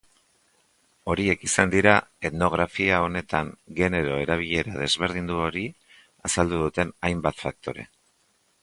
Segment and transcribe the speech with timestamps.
[1.13, 1.93] Horiek izan dira
[2.29, 5.69] etnografia honetan genero-erabilera desberdindu hori
[6.31, 7.89] azaldu duten hainbat faktore.